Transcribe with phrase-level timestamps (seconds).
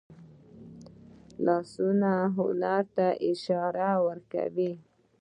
[1.45, 3.91] لاسونه هنر ته اشاره
[4.33, 4.71] کوي